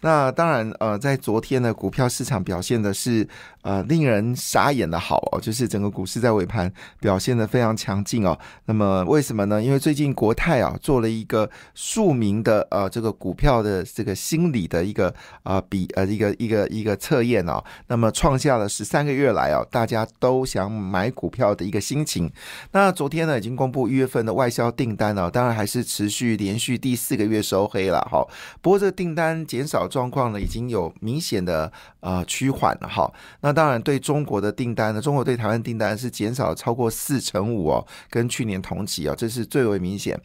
[0.00, 3.28] 那当然，呃，在昨天呢，股票市场表现的是。
[3.66, 8.38] 呃，令人傻眼的好哦，就是整个股市在尾盘表现的非常强劲哦。
[8.66, 9.60] 那么为什么呢？
[9.60, 22.30] 因为最近国泰啊做了一个庶民的呃这个股票的这个心理的一个啊比呃一个一个一个测验哦，那么创下了十三个月来哦大家都想买股票的一个心情。
[22.70, 28.24] 那昨天呢已经公布一月份的外销订单了，当然还是持续连续第四个月收黑了哈。
[28.62, 33.12] 不过这个订单减少状况呢已经有明显的呃趋缓了哈。
[33.40, 40.20] 那当然，对中国的订单呢，中国对台湾订单是减少超过四成五哦，跟去年同期啊，这是最为明显。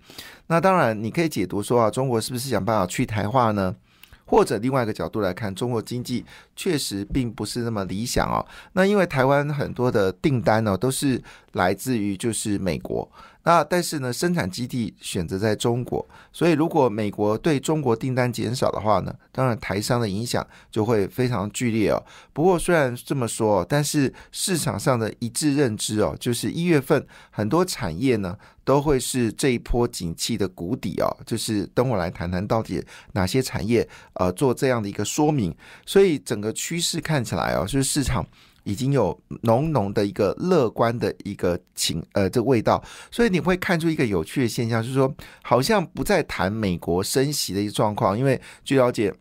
[0.48, 3.76] 那当然，你可以解读说啊，中国是不是想办法去台化呢？
[4.26, 6.24] 或者另外一个角度来看，中国经济
[6.56, 8.40] 确实并不是那么理想哦。
[8.72, 13.12] 那因为台湾很多的订单呢，都是来自于就是美国。
[13.44, 22.04] 那但是呢，生产基地选择在中国，所以如果美国对中国订单减少的话呢，当然台商的影响就会非常剧烈哦。
[22.34, 31.18] 不过虽然这么说，但是市场上的一致认知哦，就是一月份很多产业呢都会是这一波景气的谷底哦。
[31.26, 32.84] 就是等我来谈谈到底
[33.14, 35.56] 哪些产业呃做这样的一个说明，
[35.86, 38.24] 所以整个趋势看起来哦，就是市场。
[38.64, 49.14] 已经有浓浓的一个乐观的一个情呃这味道，所以你会看出一个有趣的现象，就是说好像不再谈美国升息的一个状况，因为据了解。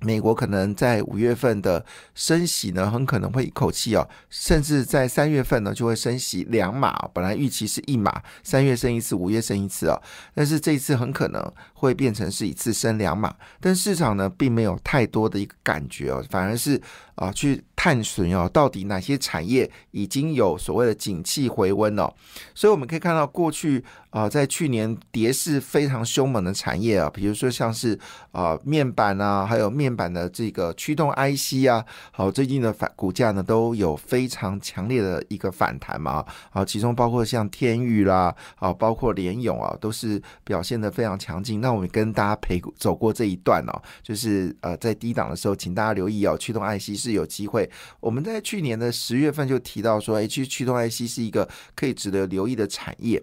[0.00, 6.96] 美国可能在五月份的升息呢，很可能会一口气哦，甚至在三月份呢就会升息两码。
[7.12, 10.00] 本来预期是一码，三月升一次，五月升一次哦，
[10.36, 13.34] 但是这一次很可能会变成是一次升两码。
[13.60, 16.80] 但市场呢并没有太多的一个感觉哦，反而是
[17.14, 22.12] 啊去探寻哦，到底哪些产业已经有所谓的景气回温哦。
[22.54, 23.84] 所以我们可以看到过去。
[24.10, 27.96] 啊，在去年跌势非常凶猛的产业啊，比如说像是
[28.32, 41.60] 啊面板啊，还有面板的这个驱动 IC 啊，好，最近的反股价呢都有非常强烈的一个反弹嘛，啊，其中包括像天宇啦，啊，包括联勇啊，都是表现的非常强劲。
[41.60, 47.70] 那那我们跟大家陪走过这一段哦，就是呃在低档的时候，请大家留意哦，驱动 IC 是有机会。
[48.00, 51.46] 我们在去年的十月份就提到说，哎，其实驱动 IC 是一个
[51.76, 53.22] 可以值得留意的产业。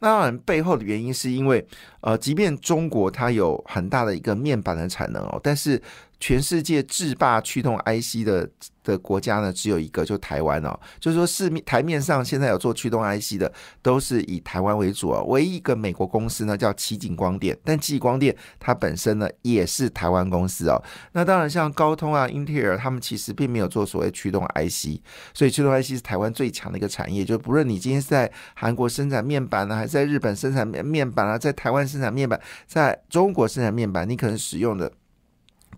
[0.00, 1.66] 那当然背后的原因是因为，
[2.02, 5.80] 呃，即便中国它有很大的一个面板的产能哦，但是。
[6.18, 8.48] 全世界制霸驱动 IC 的
[8.82, 10.78] 的国家呢，只有一个，就台湾哦。
[10.98, 15.22] 就是说，市面台面上现在有做驱动 IC 的，都是以台湾为主哦。
[15.24, 20.82] 唯一一个美国公司呢，叫奇景光电，但奇景光电它本身呢，也是台湾公司哦。
[21.12, 25.00] 那当然，像高通啊、英特尔，他们其实并没有做所谓驱动 IC，
[25.34, 27.24] 所以驱动 IC 是台湾最强的一个产业。
[27.24, 34.90] 就不论你今天是在韩国生产面板呢，还是在日本生产面面板啊，在台湾生产面板，在中国生产面板，你可能使用的。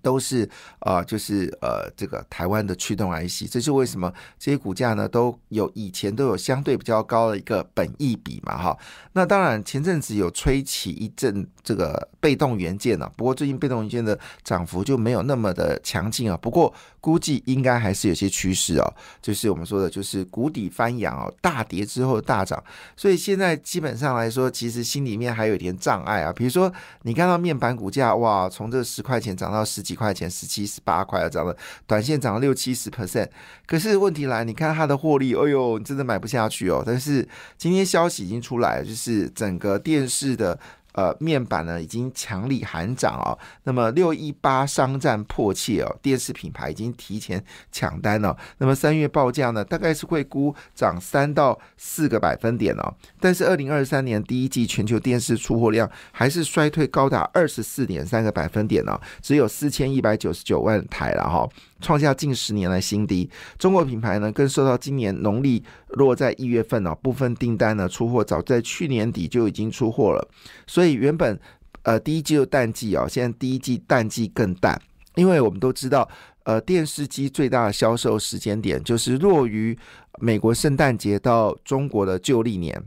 [0.03, 0.49] 都是
[0.81, 8.79] 啊，就是呃，这个台湾的驱动 IC，这是为什么这些股价呢都有以前都有相对比较高的一个本益比嘛，哈。
[9.13, 16.37] 那当然前阵子有吹起一阵这个被动元件呢，不过最近被动元件的涨幅就没有那么的强劲啊。
[16.37, 16.73] 不过
[17.03, 22.63] 估计应该还是有些趋势哦，就是我们说的，就是谷底翻扬哦，大跌之后大涨。
[22.97, 26.33] 所以现在基本上来说，其实心里面还有一点障碍啊。
[26.33, 26.73] 比如说
[27.03, 29.99] 你看到面板股价哇，从这十块钱涨到十几。
[29.99, 33.27] 块钱十七十八块啊，涨了，短线涨了六七十 percent。
[33.67, 36.85] 可是问题来，你看它的获利，哎呦，你真的买不下去哦。
[36.87, 40.57] 但是今天消息已经出来，就是整个电视的。
[40.93, 48.37] 呃，面板呢已经强力喊涨哦，那么六一八商战迫切哦，电视品牌已经提前抢单了。
[48.59, 52.95] 那么三月报价呢，大概是会估涨三到四个百分点哦。
[53.21, 61.49] 但是二零二三年第一季全球电视出货量还是衰退高达二十四点三个百分点呢，只有四千一百九十九万台了哈。
[61.81, 63.31] 创下近十年来新低。
[63.59, 70.29] 中国品牌呢，更受到今年农历落在一月份哦，部分订单呢出货早在去年底就已经出货了。
[70.67, 71.39] 所以原本
[71.83, 74.81] 呃第一季的淡季哦，现在第一季淡季更淡，
[75.15, 76.09] 因为我们都知道，
[76.45, 79.79] 呃电视机最大的销售时间点就是落于
[80.19, 82.83] 美国圣诞节到中国的旧历年，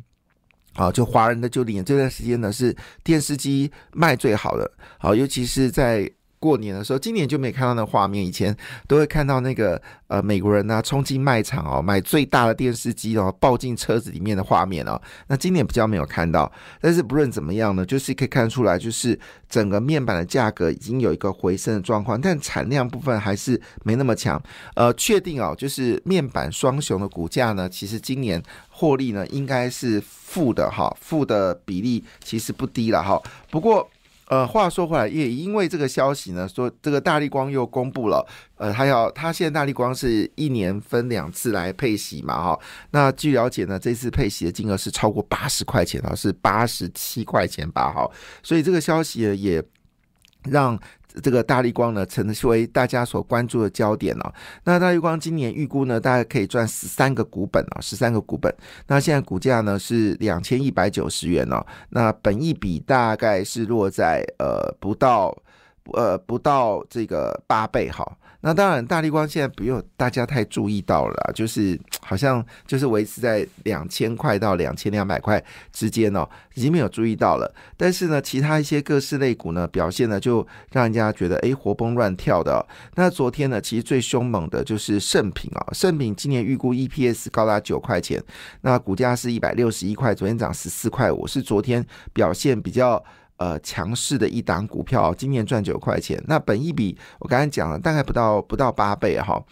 [0.73, 6.11] 啊，就华人的旧历年这段时间呢是电视机卖最好的，好，尤其是在。
[6.41, 8.55] 过年的时候，今年就没看到那画面，以前
[8.87, 14.99] 都会看到那个呃美国人呢冲进卖场哦，买最大的电视机哦，抱进车子里面的画面哦。
[15.27, 16.51] 那今年比较没有看到，
[16.81, 19.17] 但是不论怎么样呢，就是可以看出来，就是
[19.47, 24.41] 整个面板的价格已经有一个回升的状况，但产量部分还是没那么强。
[24.73, 33.21] 呃，确定哦，就是面板双雄的股价呢，其实今年获利呢应该是负的哈，负的比例其实不低了哈。
[33.51, 33.87] 不过。
[34.31, 38.25] 呃，话说回来，也因为这个消息呢，说这个大力光又公布了，
[38.55, 42.59] 呃，他要他现在大力光是一年分两次来配息嘛，哈。
[42.91, 48.09] 那据了解呢，这次配息的金额是超过八十块钱啊，是八十七块钱吧，哈。
[48.41, 49.61] 所以这个消息也
[50.49, 50.79] 让。
[51.21, 54.33] 这个大力光呢，成为大家所关注的焦点了。
[54.63, 58.53] 那大力光今年预估呢，大概可以赚十三个股本啊，十三个股本。
[58.87, 65.35] 那现在股价呢是两千一百九十元哦，那本一比大概是落在呃不到
[65.93, 68.05] 呃不到这个八倍哈。
[68.43, 77.53] 那当然，大力光现在不用大家太注意到了，就是 好像就是维持在两千块到两千两百块之间哦，已经没有注意到了。
[77.77, 82.65] 但是呢，其他一些各式类股呢，表现呢就让人家觉得哎活蹦乱跳的。
[82.95, 88.19] 那昨天呢，其实最凶猛的就是盛品啊，盛品今年预估 EPS 高达九块钱，
[88.61, 93.03] 那股价是一百六十一块，昨天涨十四块五，是昨天表现比较。
[93.41, 96.23] 呃，强势的一档股票，今年赚九块钱。
[96.27, 99.43] 那本益比我刚才讲了，大概不到不到八倍哈。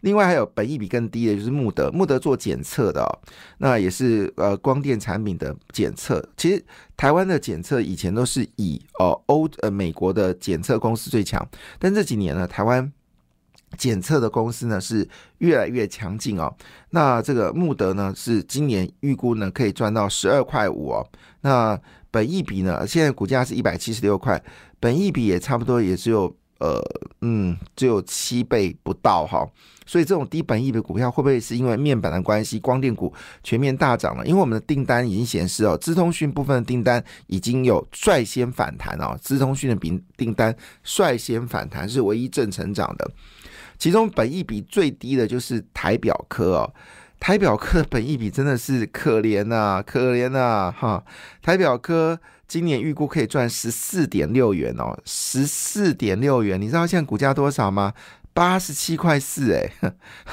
[0.00, 3.02] 另外还有本益比更低的，就是穆德，穆德做检测的，
[3.56, 6.22] 那也是呃光电产品的检测。
[6.36, 6.62] 其实
[6.94, 11.42] 台湾的检测以前都是以哦欧呃美国的检测公司最强，
[11.78, 12.92] 但这几年呢，台湾
[13.78, 15.08] 检测的公司呢是
[15.38, 16.54] 越来越强劲哦。
[16.90, 21.08] 那这个穆德呢是今年预估呢可以赚到十二块五哦。
[21.40, 22.86] 那本益比呢？
[22.86, 24.42] 现在股价是一百七十六块，
[24.80, 26.82] 本益比也差不多也只有呃
[27.20, 29.46] 嗯只有七倍不到哈，
[29.86, 33.12] 所以这种低本益比股票会不会是因为面板的关系，光电股
[33.42, 34.26] 全面大涨了？
[34.26, 43.10] 因为我们的订单已经显示哦，资通讯部分的订单已经有率先反弹哦，资通讯的订订单率先反弹是唯一正成长的，
[43.78, 46.74] 其中本益比最低的就是台表科哦。
[47.20, 51.04] 台表科本益比真的是可怜呐，可怜呐，哈！
[51.42, 57.92] 台表科今年预估可以赚十四点六元哦，十四点六元，你知道现在股价多少吗？
[58.32, 59.70] 八十七块四，哎，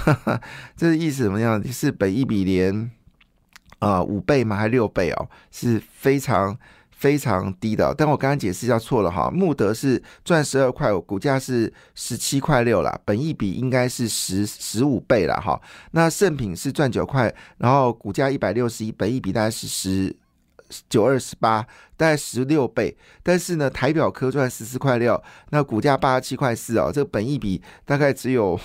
[0.78, 1.62] 这是意思怎么样？
[1.72, 2.92] 是本益比连
[3.80, 4.56] 啊五倍吗？
[4.56, 5.28] 还六倍哦？
[5.52, 6.58] 是非常。
[6.98, 9.30] 非常低的，但我刚刚解释一下错了哈。
[9.30, 15.62] 穆德是赚十二块五，股价是十七块六啦，本益比应该是十十五倍了哈。
[15.92, 20.16] 那圣品是赚九块，然后股价一百六十一，本益比大概是十
[20.90, 21.62] 九二十八，
[21.98, 22.98] 大概十六倍。
[23.22, 28.60] 但是呢，台表科赚十四块六，那股价八十七块四哦，这个本益比大概只有。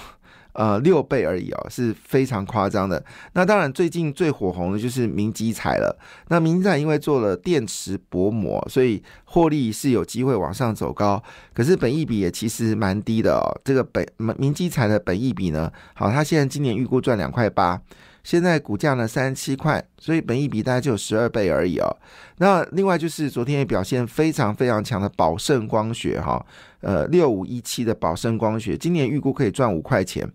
[0.52, 3.02] 呃，六倍而已哦，是非常夸张的。
[3.35, 5.97] 那当然，最近最火红的就是明基彩了。
[6.29, 11.23] 那明基彩因为做了电池薄膜，所以获利是有机会往上走高。
[11.55, 13.47] 可是本益比也其实蛮低的哦。
[13.64, 14.06] 这个本
[14.37, 17.81] 明基彩的本益比呢，好，它现在今年预估赚两块八。
[18.23, 21.97] 现在股价呢三十七块，所以本益比大概就有十二倍而已哦。
[22.37, 26.44] 那另外就是昨天也表现非常非常强的宝盛光学哈，
[26.82, 30.31] 呃六五一七的宝盛光学，今年预估可以赚五块钱，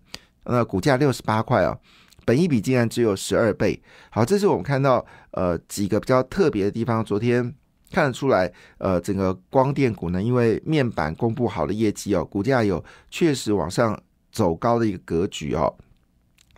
[0.48, 1.78] 那股价六十八块哦，
[2.24, 3.80] 本一笔竟然只有十二倍。
[4.10, 7.04] 好，这是我们看到呃几个比较特别的地方。
[7.04, 7.54] 昨天
[7.90, 13.98] 看得出来，呃整个光电股呢，因为面板公布好的业绩哦，股价有确实往上
[14.32, 15.72] 走高的一个格局哦。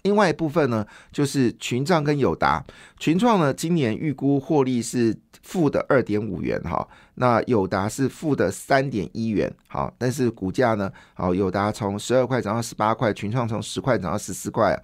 [0.03, 2.65] 另外一部分呢，就是群创跟友达。
[2.99, 9.53] 群创呢，今年预估获利是负的二点五元哈，那友达是负的三点一元。
[9.67, 14.81] 好，但是股价呢，好友达从十二块涨到十八块，群创从十块涨到十四块，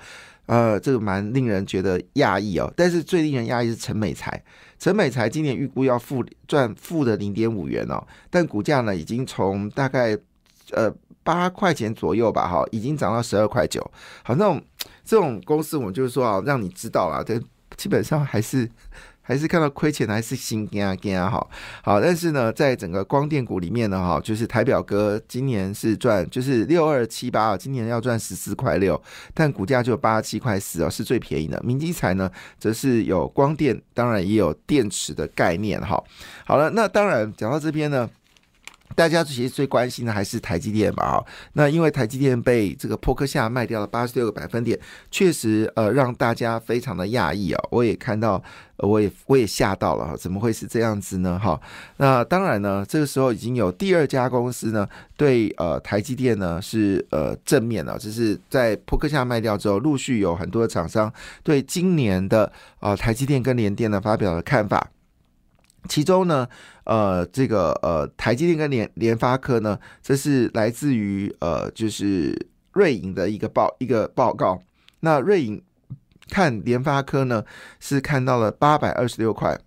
[0.46, 2.72] 呃，这个蛮令人觉得讶异哦。
[2.76, 4.42] 但是最令人讶异是陈美才，
[4.78, 10.18] 陈美才今年预估要负赚负的零点五元哦，但股价呢，已经从大概
[10.72, 10.92] 呃。
[11.24, 13.80] 八块钱左右吧，哈，已经涨到十二块九。
[14.22, 14.62] 好，那种
[15.04, 17.40] 这种公司，我们就是说啊，让你知道了，这
[17.76, 18.68] 基本上还是
[19.22, 21.46] 还是看到亏钱，还是心惊啊惊啊，哈。
[21.82, 29.00] 好，但是呢，在整个光电股里面呢，哈，就是台表哥今年是赚，就是六二七八啊，今年要赚十四块六，
[29.32, 31.58] 但股价就八十七块四哦，是最便宜的。
[31.64, 36.02] 明基材呢，则是有光电，当然也有电池的概念，哈。
[36.44, 38.08] 好了，那当然讲到这边呢。
[38.94, 41.24] 大家其实最关心的还是台积电吧，
[41.54, 44.78] 那因为台积电被这个破克夏卖掉了八十六个百分点，
[45.10, 47.62] 确实呃让大家非常的讶异啊。
[47.70, 48.42] 我也看到，
[48.76, 51.38] 我也我也吓到了哈，怎么会是这样子呢？
[51.38, 51.60] 哈，
[51.96, 64.88] 那当然呢，这个时候已经有第二家公司呢对呃台积电呢是呃正面了，就是在破克夏卖掉之后，陆续有很多的厂商对今年的呃台积电跟联电呢发表了看法。
[65.88, 66.48] 其中呢，
[66.84, 74.60] 呃，这个呃，台积电跟联联发科呢，这是来自于呃，就是瑞银的一个报一个报告。
[75.00, 75.62] 那瑞银
[76.30, 77.44] 看联发科呢，
[77.80, 79.58] 是看到了八百二十六块，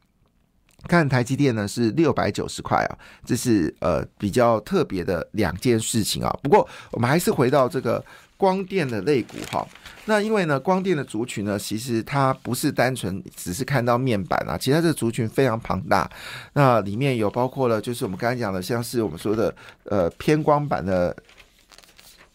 [0.88, 6.36] 看台积电呢是六百九十块啊，这是呃比较特别的两件事情啊。
[6.42, 8.04] 不过我们还是回到这个
[8.38, 9.67] 光电的类股哈。
[10.06, 16.10] 那因为呢，光电的族群呢，其实它不是单纯只是看到面板啊，其实它这族群非常庞大。
[16.53, 19.53] 那里面有包括了，就是我们刚才讲的，像是我们说的
[19.84, 21.15] 呃偏光板的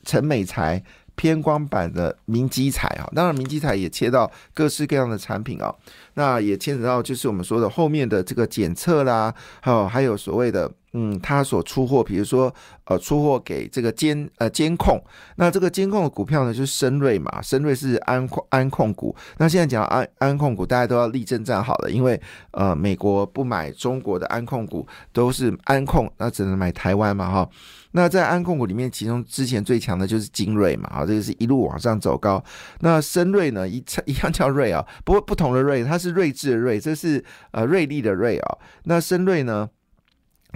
[0.04, 0.82] 陈美才。
[1.14, 5.72] 偏光板的明基材啊，当然明基材也切到各式各样的产品啊，
[6.14, 15.02] 那也牵扯到就是我们说的后面的这个检测啦，还有还有所谓的嗯，他所出货，比如说呃出货给这个监呃监控，
[15.36, 22.20] 那这个监控的股票呢就是深瑞嘛，深瑞是安控安控股，那现在讲安安控股，大家都要立正站好了，因为
[22.50, 27.48] 呃美国不买中国的安控股，都是安控，那只能买台湾嘛哈。
[27.92, 32.42] 那在安控股里面，其中之前最强的就是精锐嘛，啊，这个是一路往上走高。
[32.80, 38.58] 那深瑞呢，一 一样叫瑞啊，不过不同的瑞，它是睿智的睿，这是呃锐利的锐啊。
[38.84, 39.70] 那深瑞呢？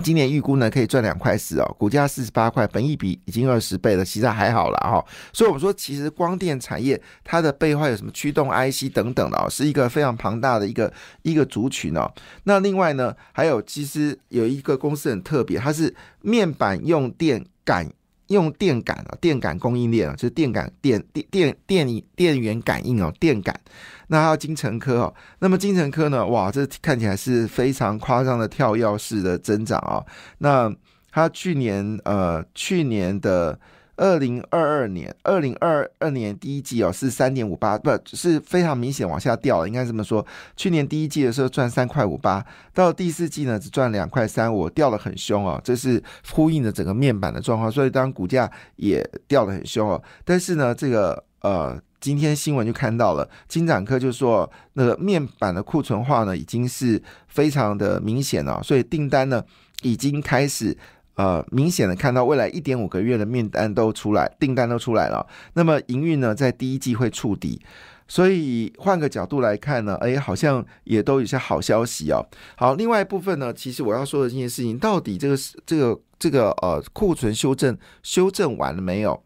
[0.02, 5.04] 今年预估呢可以赚两块四哦，股价四十八块，本益比已经二十倍了，其实还好了哈。
[5.32, 12.12] 所以我们说，其实光电产业它的背后有什么驱动 IC 等等的哦，是一个非常庞大的一个一个族群哦。
[12.44, 17.90] 那另外呢，还有其实有一个公司很特别，它是面板用电感
[18.28, 23.60] 用电感啊，电感供应链啊，就是电感电电电电电源感应哦，电感。
[24.08, 26.26] 那还有金城科哦，那么金城科呢？
[26.26, 30.04] 哇，这看起来是非常夸张的跳跃式的增长啊！
[30.38, 30.72] 那
[31.10, 33.58] 它去年呃，去年的
[33.96, 40.24] 二零二二年，二零二二年第一季哦是三点五八，不是非常明显往下掉了，应该这么说。
[40.56, 50.02] 去年第一季的时候赚三块五八，到第四季呢只赚两块三五，掉的很凶哦，这是呼应着整个面板的状况，所以当股价也掉的很凶哦。
[50.24, 51.80] 但是呢，这个呃。
[51.98, 59.42] 今天新闻就看到了，金展科就说，那个面板的库存化呢，已经是非常的明显了，所以订单呢
[59.80, 60.76] 已经开始
[61.16, 65.26] 呃明显的看到未来一点五个月的面单都出来，订单都出来了。
[65.54, 67.60] 那么营运呢，在第一季会触底，
[68.08, 72.24] 所以换个角度来看呢，哎，好像也都有些好消息哦。
[72.56, 79.22] 好，另外一部分呢，其实我要说的这件事情，到底这个是这个这个呃库存修正修正完了没有？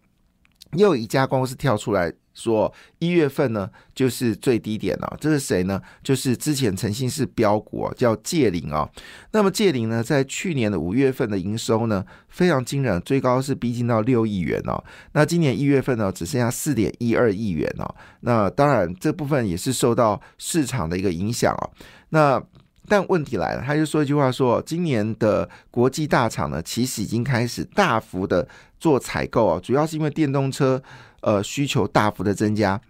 [0.73, 2.13] 又一家公司跳出来。
[2.33, 5.17] 说一月份呢，就是最低点了。
[5.21, 5.81] 这是谁呢？
[6.03, 8.89] 就是之前诚信是标股，叫借灵啊。
[9.33, 14.83] 那么借灵呢，在去年的五月份的营收呢，非常惊人，最高是逼近到六亿元哦。
[15.13, 17.95] 那今年一月份呢，只剩下四点一二亿元哦。
[18.21, 21.71] 那当然，这部分也是受到市场的一个影响哦。
[22.11, 22.43] 那
[22.89, 30.83] 但问题来了，他就说一句话说，今年的国际大厂呢，其实已经开始大幅的做采购啊，主要是因为电动车。
[31.21, 32.81] 呃，需求大幅的增加。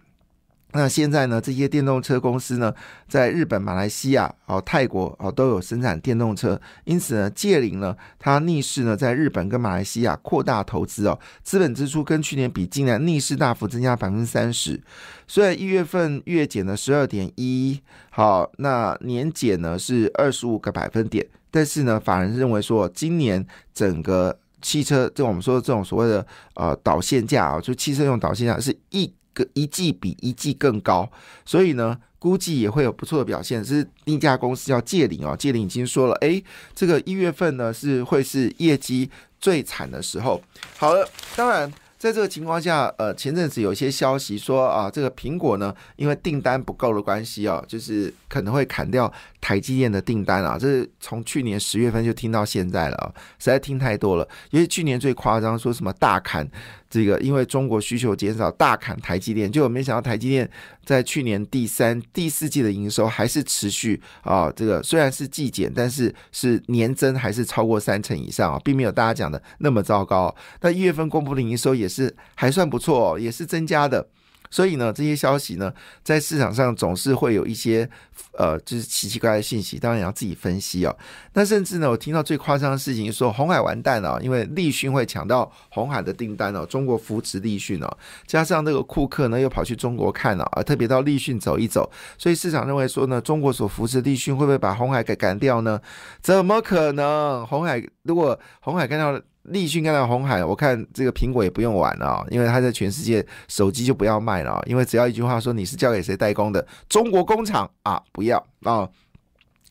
[0.73, 2.73] 那现在呢，这些电动车公司呢，
[3.05, 6.57] 在日本、马来西亚、哦泰国哦都有生产电动车。
[6.85, 14.81] 因此呢，借灵呢，它逆势呢，在日本跟马来西亚扩大投资哦，资本支出跟去年比，竟然逆势大幅增加百分之三十。
[15.27, 21.27] 虽然一月份月减了十二点一，好，那年减呢是二十五个百分点。
[21.53, 26.25] 但是呢，法人认为说，今年整个汽车，就我们说的这种所谓的
[26.55, 31.09] 呃导线价啊，就汽车用导线价是一个一季比一季更高，
[31.45, 33.63] 所以呢，估计也会有不错的表现。
[33.63, 36.41] 是另一家公司叫借领哦，借领已经说了，哎，
[36.75, 40.41] 这个一月份呢是会是业绩最惨的时候。
[40.77, 41.71] 好了，当然。
[42.01, 49.11] 在这个情况下，呃，前阵子有一些消息说啊，这个苹果呢，因为订单不够的关系啊，就是可能会砍掉
[49.41, 50.57] 台积电的订单啊。
[50.57, 54.25] 这是从去年十月份就听到现在了啊，实在听太多了。
[54.51, 56.49] 因为去年最夸张，说什么大砍。
[56.89, 60.49] 这个因为中国需求减少，大砍台积电，就没想到台积电
[60.83, 70.35] 在去年第三、第四季的营收还是持续啊，这个虽然是季减，但是是年增还是超过三成以上啊，并没有大家讲的那么糟糕。
[70.59, 74.09] 那一月份公布的营收也是还算不错，也是增加的。
[74.51, 77.89] 所以呢，这些消息呢，在市场上总是会有一些
[78.37, 80.95] 呃，就是奇奇怪怪的信息，当然也要自己分析哦。
[81.33, 95.79] 那甚至呢，我听到最夸张的事情，说红海完蛋了，因为立讯会抢到红海的订单哦，中国扶持立讯哦，加上那个库克呢又跑去中国看了啊，特别到立讯走一走，所以市场认为说呢，中国所扶持立讯会不会把红海给赶掉呢？
[96.21, 97.47] 怎么可能？
[97.47, 108.87] 红海如果红海干掉立讯看到红海，我看这个苹果也不用玩了，因为它在全世界手机就不要卖了，因为只要一句话说你是交给谁代工的，中国工厂啊不要啊，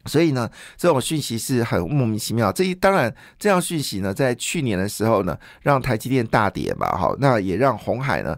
[0.07, 2.51] 所以呢，这种讯息是很莫名其妙。
[2.51, 8.37] 这一当然这样讯息呢，在去年的时候呢，让台积电大跌吧，好，那也让红海呢。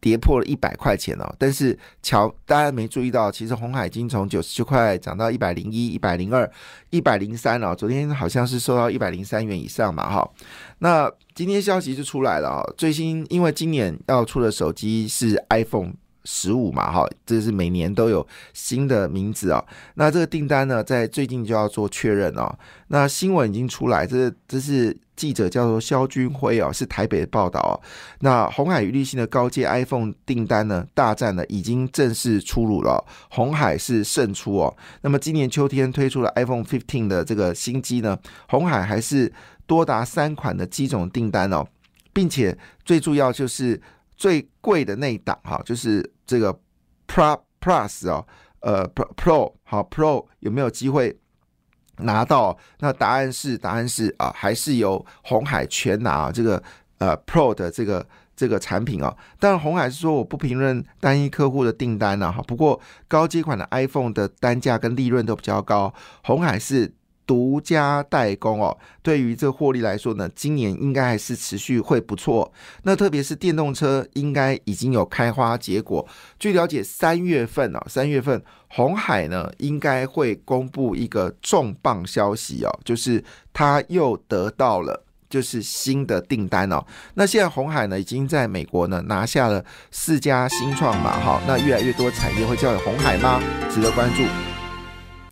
[0.00, 6.50] 跌破了一百块钱哦，但是乔大家没注意到，其实红海已经从九十九块涨到一百零一、一百零二、
[6.90, 7.74] 一百零三了。
[7.74, 10.30] 昨天好像是收到一百零三元以上嘛，哈。
[10.78, 15.92] 那今天消息就出来了啊，最新因为今年要出的手机是 iPhone。
[16.30, 19.64] 十五嘛，哈，这是每年都有新的名字啊。
[19.94, 22.54] 那这个订单呢，在最近就要做确认哦。
[22.88, 27.74] 那新闻已经出来，这这是记者叫做肖军辉哦，是台北的报道哦。
[28.20, 34.76] 那红海与立信的高阶 iPhone 订单呢，大战呢已经正式出炉了，红海是胜出哦。
[35.02, 38.16] 那么今年秋天推出了 iPhone 15的这个新机呢，
[38.48, 39.32] 红海还是
[39.66, 41.66] 多达三款的机种订单哦，
[42.12, 43.82] 并且最重要就是
[44.16, 46.08] 最贵的那一档哈，就是。
[46.28, 46.52] 这个
[47.06, 48.22] Pro Plus 哦，
[48.60, 51.18] 呃 Pro，Pro 好 Pro 有没有机会
[52.00, 52.56] 拿到？
[52.80, 56.62] 那答案是答案是啊，还是由红海全拿这个
[56.98, 59.16] 呃 Pro 的这个这个产品啊。
[59.38, 62.42] 但红海是说我不评论单一客户的订单呢哈。
[62.46, 66.92] 不过高阶款的 iPhone 的单价跟利润都比较高，红海是。
[67.28, 72.50] 独家代工哦，对于这获利来说呢，今年应该还是持续会不错。
[72.84, 76.08] 那特别是电动车，应该已经有开花结果。
[76.38, 86.82] 据了解，三月份哦，三月份红海呢应该会公布一个重磅消息哦，就是他又得到了就是新的订单哦。
[87.12, 93.38] 那现在红海呢已经在美国呢拿下了四家新创嘛，哈，那越来越多产业会交给红海吗？
[93.70, 94.57] 值得关注。